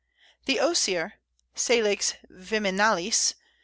]The 0.47 0.59
Osier 0.59 1.13
(Salix 1.53 2.15
viminalis). 2.27 3.35